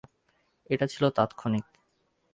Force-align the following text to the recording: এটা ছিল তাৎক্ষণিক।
এটা 0.69 0.85
ছিল 0.87 1.03
তাৎক্ষণিক। 1.09 1.65